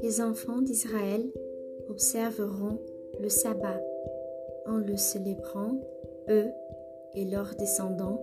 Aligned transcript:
Les 0.00 0.20
enfants 0.20 0.62
d'Israël 0.62 1.30
observeront 1.88 2.80
le 3.20 3.28
sabbat 3.28 3.80
en 4.66 4.78
le 4.78 4.96
célébrant, 4.96 5.80
eux 6.28 6.50
et 7.14 7.24
leurs 7.24 7.54
descendants, 7.54 8.20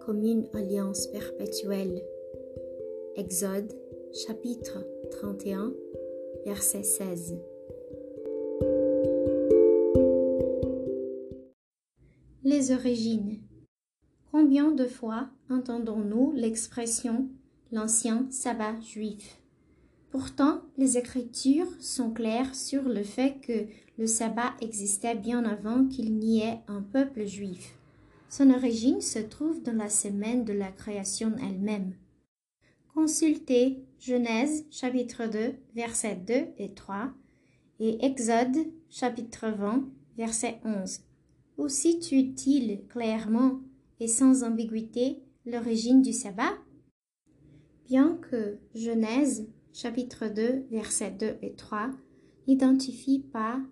comme 0.00 0.22
une 0.22 0.46
alliance 0.52 1.06
perpétuelle. 1.06 2.02
Exode 3.16 3.72
chapitre 4.12 4.84
31 5.10 5.72
verset 6.44 6.82
16. 6.82 7.38
Les 12.44 12.72
origines. 12.72 13.40
Combien 14.30 14.70
de 14.70 14.84
fois 14.84 15.28
entendons-nous 15.48 16.32
l'expression 16.32 17.28
l'ancien 17.72 18.26
sabbat 18.30 18.80
juif 18.80 19.40
Pourtant, 20.10 20.62
les 20.78 20.96
Écritures 20.96 21.70
sont 21.80 22.10
claires 22.10 22.54
sur 22.54 22.88
le 22.88 23.02
fait 23.02 23.40
que 23.42 23.66
le 23.98 24.06
sabbat 24.06 24.54
existait 24.62 25.14
bien 25.14 25.44
avant 25.44 25.86
qu'il 25.86 26.16
n'y 26.16 26.40
ait 26.40 26.60
un 26.66 26.80
peuple 26.80 27.26
juif. 27.26 27.76
Son 28.30 28.50
origine 28.50 29.02
se 29.02 29.18
trouve 29.18 29.62
dans 29.62 29.76
la 29.76 29.90
semaine 29.90 30.44
de 30.44 30.54
la 30.54 30.72
création 30.72 31.32
elle-même. 31.38 31.94
Consultez 32.94 33.84
Genèse 33.98 34.64
chapitre 34.70 35.26
2 35.26 35.54
versets 35.74 36.16
2 36.26 36.34
et 36.56 36.72
3 36.72 37.10
et 37.80 38.04
Exode 38.04 38.66
chapitre 38.88 39.48
20 39.50 39.84
verset 40.16 40.60
11 40.64 41.00
où 41.58 41.68
situe-t-il 41.68 42.86
clairement 42.88 43.60
et 44.00 44.06
sans 44.06 44.44
ambiguïté 44.44 45.18
l'origine 45.44 46.02
du 46.02 46.12
sabbat? 46.12 46.54
Bien 47.88 48.18
que 48.30 48.58
Genèse 48.74 49.48
chapitre 49.72 50.28
2 50.28 50.66
versets 50.70 51.10
2 51.10 51.38
et 51.40 51.54
3 51.54 51.88
n'identifie 52.46 53.20
pas 53.20 53.62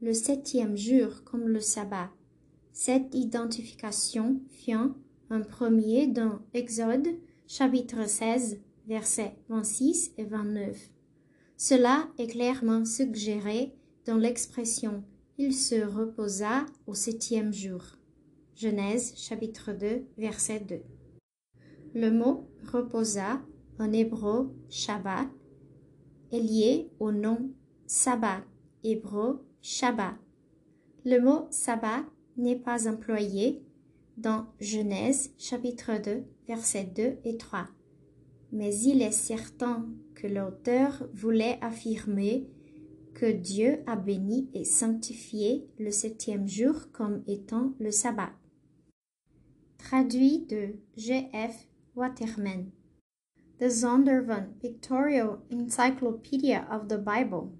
le 0.00 0.12
septième 0.12 0.76
jour 0.76 1.24
comme 1.24 1.48
le 1.48 1.58
sabbat, 1.58 2.08
cette 2.72 3.16
identification 3.16 4.40
vient 4.64 4.94
en 5.28 5.40
premier 5.40 6.06
dans 6.06 6.38
Exode 6.52 7.08
chapitre 7.48 8.08
16 8.08 8.60
versets 8.86 9.34
26 9.48 10.12
et 10.18 10.24
29. 10.24 10.90
Cela 11.56 12.08
est 12.18 12.28
clairement 12.28 12.84
suggéré 12.84 13.74
dans 14.06 14.18
l'expression 14.18 15.02
il 15.36 15.52
se 15.52 15.84
reposa 15.84 16.64
au 16.86 16.94
septième 16.94 17.52
jour. 17.52 17.82
Genèse 18.54 19.14
chapitre 19.16 19.72
2 19.72 20.04
verset 20.16 20.60
2. 20.60 20.80
Le 21.96 22.12
mot 22.12 22.48
reposa 22.72 23.40
en 23.78 23.92
hébreu 23.92 24.54
Shabbat 24.68 25.28
est 26.32 26.40
lié 26.40 26.90
au 27.00 27.12
nom 27.12 27.50
sabbat 27.86 28.42
hébreu 28.82 29.44
Shabbat. 29.62 30.14
Le 31.04 31.18
mot 31.20 31.46
sabbat 31.50 32.04
n'est 32.36 32.58
pas 32.58 32.88
employé 32.88 33.62
dans 34.16 34.46
Genèse 34.60 35.32
chapitre 35.38 35.92
2 36.02 36.24
versets 36.46 36.90
2 36.94 37.18
et 37.24 37.36
3. 37.36 37.66
Mais 38.52 38.74
il 38.80 39.02
est 39.02 39.10
certain 39.12 39.86
que 40.14 40.26
l'auteur 40.26 41.08
voulait 41.12 41.58
affirmer 41.60 42.46
que 43.14 43.30
Dieu 43.30 43.78
a 43.86 43.96
béni 43.96 44.48
et 44.54 44.64
sanctifié 44.64 45.68
le 45.78 45.90
septième 45.90 46.48
jour 46.48 46.90
comme 46.92 47.22
étant 47.26 47.72
le 47.78 47.90
sabbat. 47.90 48.32
Traduit 49.78 50.46
de 50.46 50.74
G.F. 50.96 51.68
Waterman. 51.94 52.70
The 53.60 53.70
Zondervan 53.70 54.58
Pictorial 54.60 55.38
Encyclopedia 55.48 56.66
of 56.72 56.88
the 56.88 56.98
Bible. 56.98 57.52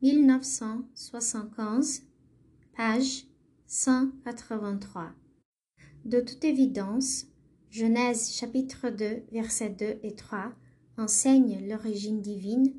1975, 0.00 2.02
page 2.76 3.26
183. 3.66 5.16
De 6.04 6.20
toute 6.20 6.44
évidence, 6.44 7.26
Genèse 7.70 8.30
chapitre 8.30 8.88
2 8.88 9.24
versets 9.32 9.70
2 9.70 9.98
et 10.04 10.14
3 10.14 10.52
enseigne 10.96 11.58
l'origine 11.68 12.20
divine 12.20 12.72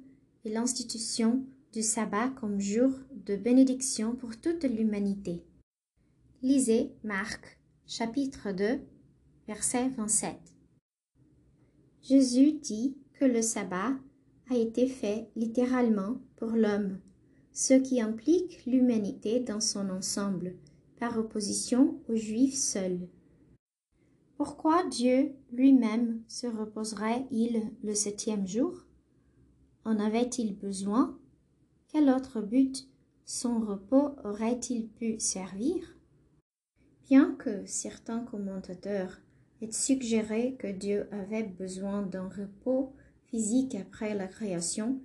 et 0.45 0.49
l'institution 0.49 1.43
du 1.73 1.83
sabbat 1.83 2.29
comme 2.29 2.61
jour 2.61 2.91
de 3.25 3.35
bénédiction 3.35 4.15
pour 4.15 4.39
toute 4.39 4.63
l'humanité. 4.63 5.43
Lisez 6.41 6.93
Marc 7.03 7.59
chapitre 7.85 8.53
2 8.53 8.79
verset 9.49 9.89
27. 9.97 10.56
Jésus 12.07 12.53
dit 12.53 12.95
que 13.19 13.25
le 13.25 13.41
sabbat 13.41 13.91
a 14.49 14.55
été 14.55 14.87
fait 14.87 15.29
littéralement 15.35 16.21
pour 16.37 16.51
l'homme, 16.51 16.99
ce 17.51 17.73
qui 17.73 17.99
implique 17.99 18.65
l'humanité 18.65 19.41
dans 19.41 19.59
son 19.59 19.89
ensemble, 19.89 20.55
par 21.01 21.17
opposition 21.17 21.99
aux 22.07 22.15
Juifs 22.15 22.55
seuls. 22.55 23.09
Pourquoi 24.37 24.85
Dieu 24.85 25.33
lui-même 25.51 26.21
se 26.29 26.47
reposerait-il 26.47 27.73
le 27.83 27.93
septième 27.93 28.47
jour? 28.47 28.85
En 29.83 29.99
avait-il 29.99 30.55
besoin? 30.55 31.19
Quel 31.89 32.09
autre 32.09 32.39
but 32.39 32.87
son 33.25 33.59
repos 33.59 34.15
aurait-il 34.23 34.87
pu 34.87 35.19
servir? 35.19 35.97
Bien 37.09 37.35
que 37.37 37.65
certains 37.65 38.21
commentateurs 38.21 39.19
aient 39.61 39.71
suggéré 39.71 40.55
que 40.59 40.67
Dieu 40.67 41.07
avait 41.11 41.43
besoin 41.43 42.03
d'un 42.03 42.29
repos 42.29 42.93
physique 43.27 43.75
après 43.75 44.15
la 44.15 44.27
création, 44.27 44.99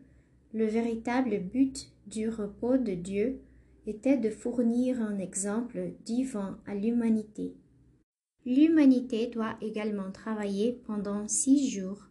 le 0.53 0.67
véritable 0.67 1.41
but 1.41 1.91
du 2.07 2.29
repos 2.29 2.77
de 2.77 2.95
Dieu 2.95 3.41
était 3.87 4.17
de 4.17 4.31
fournir 4.31 5.01
un 5.01 5.19
exemple 5.19 5.93
divin 6.05 6.61
à 6.67 6.75
l'humanité. 6.75 7.57
L'humanité 8.45 9.29
doit 9.29 9.57
également 9.61 10.11
travailler 10.11 10.81
pendant 10.87 11.27
six 11.29 11.71
jours, 11.71 12.09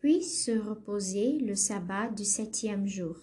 puis 0.00 0.22
se 0.22 0.52
reposer 0.52 1.38
le 1.38 1.54
sabbat 1.54 2.08
du 2.08 2.24
septième 2.24 2.86
jour. 2.86 3.16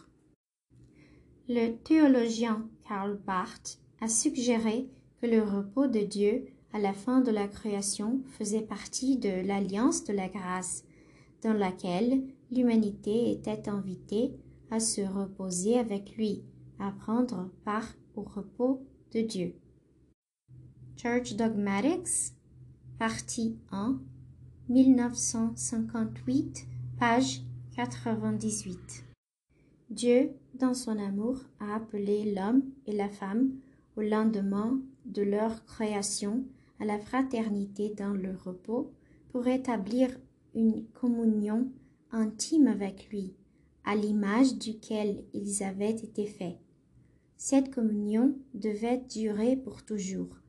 Le 1.47 1.73
théologien 1.83 2.69
Karl 2.87 3.17
Barth 3.25 3.79
a 3.99 4.07
suggéré 4.07 4.87
que 5.21 5.27
le 5.27 5.43
repos 5.43 5.87
de 5.87 5.99
Dieu 5.99 6.45
à 6.73 6.79
la 6.79 6.93
fin 6.93 7.21
de 7.21 7.31
la 7.31 7.47
création 7.47 8.21
faisait 8.37 8.61
partie 8.61 9.17
de 9.17 9.45
l'alliance 9.45 10.03
de 10.03 10.13
la 10.13 10.29
grâce, 10.29 10.83
dans 11.41 11.53
laquelle 11.53 12.23
l'humanité 12.51 13.31
était 13.31 13.67
invitée 13.67 14.33
à 14.69 14.79
se 14.79 15.01
reposer 15.01 15.77
avec 15.77 16.15
lui, 16.15 16.43
à 16.79 16.91
prendre 16.91 17.49
part 17.65 17.87
au 18.15 18.21
repos 18.21 18.85
de 19.13 19.21
Dieu. 19.21 19.55
Church 20.95 21.35
Dogmatics, 21.35 22.33
partie 22.99 23.57
1, 23.71 23.99
1958, 24.69 26.67
page 26.99 27.41
98. 27.75 29.05
Dieu, 29.89 30.31
dans 30.53 30.73
son 30.73 30.97
amour, 30.97 31.39
a 31.59 31.75
appelé 31.75 32.33
l'homme 32.33 32.63
et 32.85 32.93
la 32.93 33.09
femme 33.09 33.51
au 33.97 34.01
lendemain 34.01 34.79
de 35.05 35.21
leur 35.21 35.65
création 35.65 36.45
à 36.81 36.85
la 36.85 36.99
fraternité 36.99 37.93
dans 37.95 38.13
le 38.13 38.35
repos 38.35 38.91
pour 39.29 39.47
établir 39.47 40.09
une 40.55 40.83
communion 40.93 41.71
intime 42.11 42.67
avec 42.67 43.09
lui, 43.11 43.35
à 43.85 43.95
l'image 43.95 44.57
duquel 44.57 45.23
ils 45.33 45.63
avaient 45.63 45.91
été 45.91 46.25
faits. 46.25 46.57
Cette 47.37 47.73
communion 47.73 48.35
devait 48.55 49.01
durer 49.09 49.55
pour 49.55 49.85
toujours. 49.85 50.41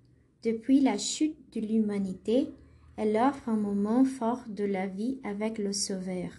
Depuis 0.43 0.81
la 0.81 0.97
chute 0.97 1.37
de 1.55 1.61
l'humanité, 1.61 2.49
elle 2.97 3.17
offre 3.17 3.49
un 3.49 3.57
moment 3.57 4.05
fort 4.05 4.43
de 4.49 4.65
la 4.65 4.87
vie 4.87 5.21
avec 5.25 5.59
le 5.59 5.73
Sauveur. 5.73 6.31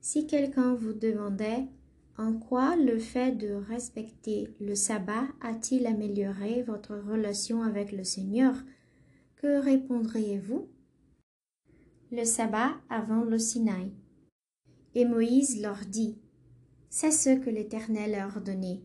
Si 0.00 0.26
quelqu'un 0.26 0.74
vous 0.74 0.92
demandait 0.92 1.66
en 2.18 2.34
quoi 2.34 2.76
le 2.76 2.98
fait 2.98 3.32
de 3.32 3.52
respecter 3.52 4.48
le 4.60 4.74
sabbat 4.74 5.24
a-t-il 5.40 5.86
amélioré 5.86 6.62
votre 6.62 6.96
relation 6.96 7.62
avec 7.62 7.92
le 7.92 8.04
Seigneur 8.04 8.54
Que 9.40 9.60
répondriez-vous? 9.60 10.68
Le 12.10 12.24
sabbat 12.24 12.72
avant 12.90 13.22
le 13.22 13.38
Sinaï. 13.38 13.92
Et 14.96 15.04
Moïse 15.04 15.62
leur 15.62 15.84
dit, 15.86 16.18
C'est 16.90 17.12
ce 17.12 17.38
que 17.38 17.48
l'Éternel 17.48 18.16
a 18.16 18.26
ordonné. 18.26 18.82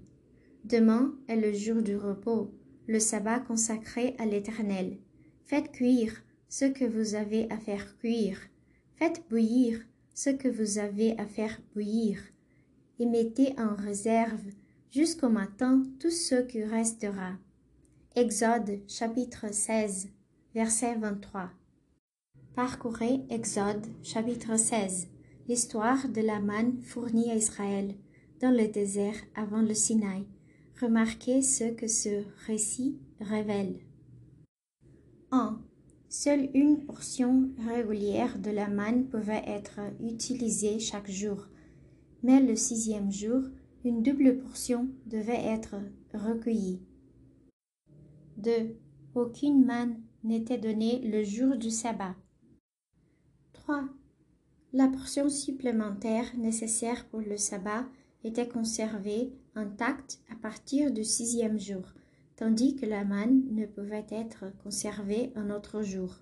Demain 0.63 1.17
est 1.27 1.37
le 1.37 1.53
jour 1.53 1.81
du 1.81 1.97
repos, 1.97 2.53
le 2.85 2.99
sabbat 2.99 3.39
consacré 3.39 4.15
à 4.19 4.27
l'Éternel. 4.27 4.99
Faites 5.43 5.71
cuire 5.71 6.21
ce 6.49 6.65
que 6.65 6.85
vous 6.85 7.15
avez 7.15 7.49
à 7.49 7.57
faire 7.57 7.97
cuire. 7.97 8.37
Faites 8.97 9.27
bouillir 9.31 9.79
ce 10.13 10.29
que 10.29 10.49
vous 10.49 10.77
avez 10.77 11.17
à 11.17 11.25
faire 11.25 11.59
bouillir. 11.73 12.19
Et 12.99 13.07
mettez 13.07 13.59
en 13.59 13.73
réserve 13.73 14.45
jusqu'au 14.91 15.29
matin 15.29 15.81
tout 15.99 16.11
ce 16.11 16.43
qui 16.43 16.63
restera. 16.63 17.31
Exode 18.15 18.81
chapitre 18.87 19.51
16, 19.51 20.09
verset 20.53 20.95
23. 20.95 21.49
Parcourez 22.55 23.21
Exode 23.31 23.87
chapitre 24.03 24.55
16, 24.55 25.07
l'histoire 25.47 26.07
de 26.09 26.21
la 26.21 26.39
manne 26.39 26.79
fournie 26.83 27.31
à 27.31 27.35
Israël 27.35 27.95
dans 28.39 28.51
le 28.51 28.67
désert 28.67 29.15
avant 29.33 29.63
le 29.63 29.73
Sinaï. 29.73 30.27
Remarquez 30.79 31.41
ce 31.41 31.71
que 31.71 31.87
ce 31.87 32.23
récit 32.45 32.99
révèle. 33.19 33.79
1. 35.31 35.59
Seule 36.07 36.51
une 36.53 36.85
portion 36.85 37.49
régulière 37.67 38.37
de 38.37 38.51
la 38.51 38.67
manne 38.67 39.07
pouvait 39.07 39.43
être 39.47 39.79
utilisée 40.03 40.77
chaque 40.77 41.09
jour, 41.09 41.47
mais 42.21 42.39
le 42.39 42.55
sixième 42.55 43.11
jour, 43.11 43.41
une 43.83 44.03
double 44.03 44.37
portion 44.37 44.87
devait 45.07 45.45
être 45.45 45.77
recueillie. 46.13 46.79
2. 48.37 48.77
Aucune 49.15 49.65
manne 49.65 50.02
n'était 50.23 50.57
donnée 50.57 50.99
le 50.99 51.23
jour 51.23 51.57
du 51.57 51.69
sabbat. 51.69 52.15
3. 53.53 53.83
La 54.73 54.87
portion 54.87 55.29
supplémentaire 55.29 56.25
nécessaire 56.37 57.07
pour 57.09 57.21
le 57.21 57.37
sabbat 57.37 57.85
était 58.23 58.47
conservée 58.47 59.33
intacte 59.55 60.19
à 60.31 60.35
partir 60.35 60.91
du 60.91 61.03
sixième 61.03 61.59
jour, 61.59 61.83
tandis 62.35 62.75
que 62.75 62.85
la 62.85 63.03
manne 63.03 63.43
ne 63.51 63.65
pouvait 63.65 64.07
être 64.09 64.45
conservée 64.63 65.31
un 65.35 65.49
autre 65.49 65.81
jour. 65.81 66.15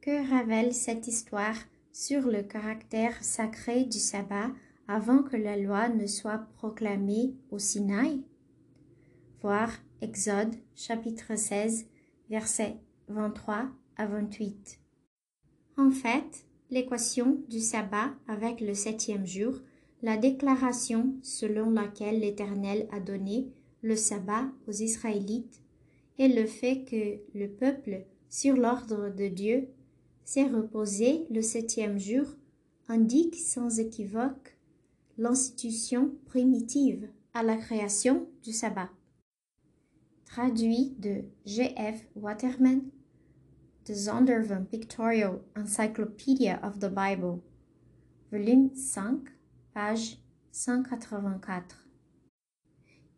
Que 0.00 0.28
révèle 0.30 0.72
cette 0.72 1.08
histoire 1.08 1.56
sur 1.92 2.28
le 2.28 2.42
caractère 2.42 3.22
sacré 3.24 3.84
du 3.84 3.98
sabbat 3.98 4.52
avant 4.86 5.22
que 5.22 5.36
la 5.36 5.56
loi 5.56 5.88
ne 5.88 6.06
soit 6.06 6.46
proclamée 6.56 7.34
au 7.50 7.58
Sinaï? 7.58 8.22
Voir 9.42 9.72
Exode 10.00 10.54
chapitre 10.76 11.36
16 11.36 11.86
versets 12.30 12.76
23 13.08 13.68
à 13.96 14.06
28. 14.06 14.80
En 15.76 15.90
fait, 15.90 16.46
l'équation 16.70 17.40
du 17.48 17.60
sabbat 17.60 18.10
avec 18.26 18.60
le 18.60 18.74
septième 18.74 19.26
jour 19.26 19.54
la 20.02 20.16
déclaration 20.16 21.14
selon 21.22 21.70
laquelle 21.70 22.20
l'Éternel 22.20 22.86
a 22.92 23.00
donné 23.00 23.48
le 23.82 23.96
sabbat 23.96 24.46
aux 24.66 24.72
Israélites 24.72 25.60
et 26.18 26.28
le 26.28 26.46
fait 26.46 26.84
que 26.84 27.38
le 27.38 27.48
peuple, 27.48 28.04
sur 28.28 28.56
l'ordre 28.56 29.08
de 29.08 29.28
Dieu, 29.28 29.68
s'est 30.24 30.46
reposé 30.46 31.26
le 31.30 31.42
septième 31.42 31.98
jour 31.98 32.26
indique 32.88 33.36
sans 33.36 33.80
équivoque 33.80 34.56
l'institution 35.16 36.12
primitive 36.26 37.08
à 37.34 37.42
la 37.42 37.56
création 37.56 38.26
du 38.42 38.52
sabbat. 38.52 38.90
Traduit 40.24 40.94
de 40.98 41.24
G.F. 41.46 42.06
Waterman, 42.14 42.82
The 43.88 43.94
Zondervan 43.94 44.66
Pictorial 44.70 45.40
Encyclopedia 45.56 46.60
of 46.62 46.78
the 46.78 46.90
Bible, 46.90 47.42
volume 48.30 48.74
5, 48.74 49.30
page 49.72 50.18
184. 50.52 51.86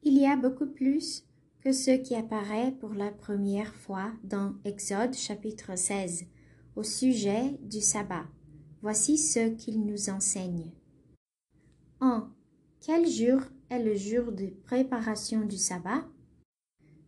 Il 0.05 0.17
y 0.17 0.27
a 0.27 0.37
beaucoup 0.37 0.69
plus 0.69 1.25
que 1.59 1.73
ce 1.73 1.91
qui 2.01 2.15
apparaît 2.15 2.71
pour 2.71 2.95
la 2.95 3.11
première 3.11 3.75
fois 3.75 4.13
dans 4.23 4.55
Exode 4.65 5.15
chapitre 5.15 5.77
16 5.77 6.27
au 6.77 6.85
sujet 6.85 7.59
du 7.63 7.81
sabbat. 7.81 8.27
Voici 8.81 9.19
ce 9.19 9.49
qu'il 9.49 9.85
nous 9.85 10.09
enseigne. 10.09 10.71
1. 12.01 12.33
Quel 12.81 13.09
jour 13.09 13.41
est 13.71 13.83
le 13.83 13.97
jour 13.97 14.31
de 14.31 14.47
préparation 14.67 15.41
du 15.41 15.57
sabbat? 15.57 16.05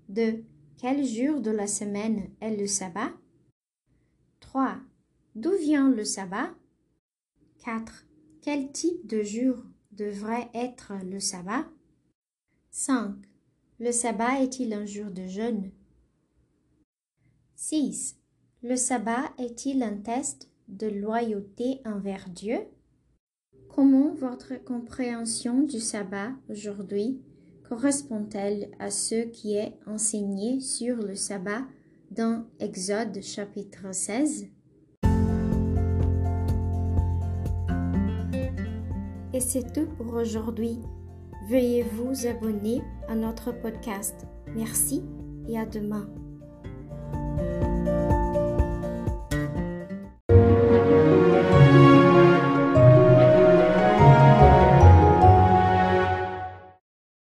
2. 0.09 0.43
Quel 0.79 1.05
jour 1.05 1.41
de 1.41 1.53
la 1.53 1.69
semaine 1.69 2.29
est 2.41 2.57
le 2.57 2.67
sabbat? 2.67 3.13
3. 4.43 4.77
D'où 5.35 5.53
vient 5.57 5.89
le 5.89 6.05
sabbat? 6.05 6.51
4. 7.65 8.05
Quel 8.43 8.71
type 8.71 9.07
de 9.07 9.23
jour 9.23 9.57
devrait 9.93 10.51
être 10.53 10.93
le 11.11 11.21
sabbat? 11.21 11.65
5. 12.71 13.15
Le 13.79 13.93
sabbat 13.93 14.43
est-il 14.43 14.75
un 14.75 14.85
jour 14.85 15.11
de 15.11 15.27
jeûne? 15.27 15.71
6. 17.55 18.19
Le 18.63 18.77
sabbat 18.77 19.33
est-il 19.39 19.83
un 19.83 19.97
test 19.97 20.51
de 20.69 20.89
loyauté 20.89 21.81
envers 21.87 22.29
Dieu? 22.29 22.59
Comment 23.69 24.13
votre 24.13 24.63
compréhension 24.65 25.63
du 25.63 25.81
sabbat 25.81 26.33
aujourd'hui 26.51 27.23
correspond-elle 27.69 28.71
à 28.79 28.91
ce 28.91 29.25
qui 29.25 29.55
est 29.55 29.79
enseigné 29.87 30.61
sur 30.61 30.97
le 30.97 31.15
sabbat 31.15 31.63
dans 32.15 32.45
Exode 32.61 33.23
chapitre 33.23 33.93
16 33.93 34.47
Et 39.35 39.41
c'est 39.41 39.73
tout 39.73 39.87
pour 39.97 40.15
aujourd'hui. 40.15 40.79
Veuillez 41.49 41.85
vous 41.85 42.27
abonner 42.27 42.83
à 43.09 43.15
notre 43.15 43.53
podcast. 43.53 44.27
Merci 44.55 45.03
et 45.49 45.59
à 45.59 45.65
demain. 45.65 46.07